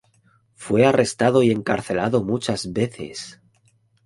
Fue 0.55 0.87
arrestado 0.87 1.43
y 1.43 1.51
encarcelado 1.51 2.23
muchas 2.23 2.73
veces. 2.73 3.39